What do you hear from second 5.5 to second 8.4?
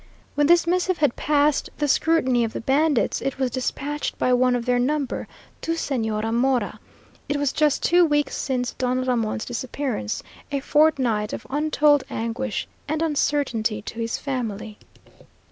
to Señora Mora. It was just two weeks